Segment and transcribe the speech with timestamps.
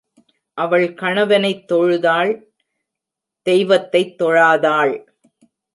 [0.53, 2.41] அவள் கணவனைத் தொழுதாள்
[3.41, 5.07] தெய்வத்தைத் தொழாதாள்.